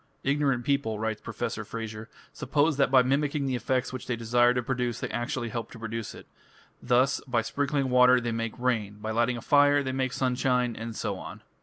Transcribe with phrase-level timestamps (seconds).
[0.23, 4.63] "Ignorant people", writes Professor Frazer, "suppose that by mimicking the effect which they desire to
[4.63, 6.25] produce they actually help to produce it:
[6.81, 10.95] thus by sprinkling water they make rain, by lighting a fire they make sunshine, and
[10.95, 11.43] so on."